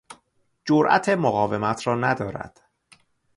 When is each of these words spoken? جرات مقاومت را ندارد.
جرات 0.65 1.09
مقاومت 1.09 1.87
را 1.87 1.95
ندارد. 1.95 2.61